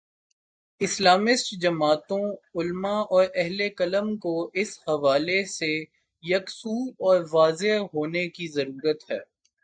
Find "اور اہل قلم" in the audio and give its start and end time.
3.09-4.17